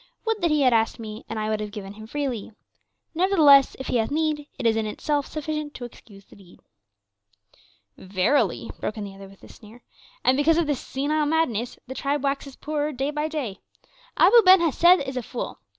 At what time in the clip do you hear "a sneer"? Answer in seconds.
9.43-9.83